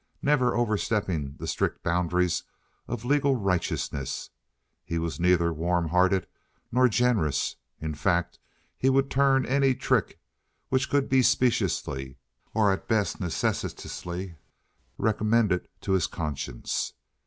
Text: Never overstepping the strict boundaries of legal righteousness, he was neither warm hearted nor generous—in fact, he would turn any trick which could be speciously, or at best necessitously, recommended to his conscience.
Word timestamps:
Never 0.23 0.55
overstepping 0.55 1.35
the 1.37 1.45
strict 1.45 1.83
boundaries 1.83 2.41
of 2.87 3.05
legal 3.05 3.35
righteousness, 3.35 4.31
he 4.83 4.97
was 4.97 5.19
neither 5.19 5.53
warm 5.53 5.89
hearted 5.89 6.25
nor 6.71 6.87
generous—in 6.89 7.93
fact, 7.93 8.39
he 8.75 8.89
would 8.89 9.11
turn 9.11 9.45
any 9.45 9.75
trick 9.75 10.19
which 10.69 10.89
could 10.89 11.07
be 11.07 11.21
speciously, 11.21 12.17
or 12.51 12.73
at 12.73 12.87
best 12.87 13.19
necessitously, 13.19 14.37
recommended 14.97 15.67
to 15.81 15.91
his 15.91 16.07
conscience. 16.07 16.93